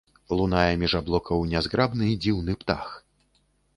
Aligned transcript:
Лунае 0.37 0.69
між 0.83 0.95
аблокаў 1.01 1.43
нязграбны 1.53 2.09
дзіўны 2.25 2.59
птах. 2.65 2.89